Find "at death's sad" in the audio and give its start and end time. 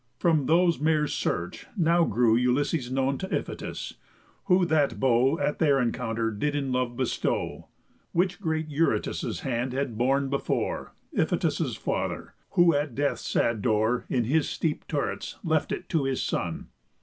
12.73-13.61